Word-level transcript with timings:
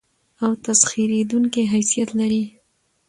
او 0.43 0.51
تسخېرېدونکى 0.65 1.63
حيثيت 1.73 2.09
لري. 2.19 2.43